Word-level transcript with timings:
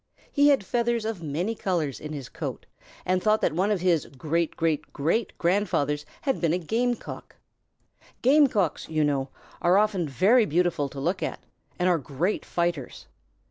He 0.31 0.47
had 0.47 0.65
feathers 0.65 1.05
of 1.05 1.21
many 1.21 1.53
colors 1.53 1.99
in 1.99 2.11
his 2.11 2.27
coat, 2.27 2.65
and 3.05 3.21
thought 3.21 3.39
that 3.41 3.53
one 3.53 3.69
of 3.69 3.81
his 3.81 4.07
great 4.07 4.57
great 4.57 4.91
great 4.91 5.37
grandfathers 5.37 6.07
had 6.21 6.41
been 6.41 6.53
a 6.53 6.57
Game 6.57 6.95
Cock. 6.95 7.35
Game 8.23 8.47
Cocks, 8.47 8.89
you 8.89 9.03
know, 9.03 9.29
are 9.61 9.77
often 9.77 10.09
very 10.09 10.47
beautiful 10.47 10.89
to 10.89 10.99
look 10.99 11.21
at, 11.21 11.41
and 11.77 11.87
are 11.87 11.99
great 11.99 12.43
fighters. 12.45 13.05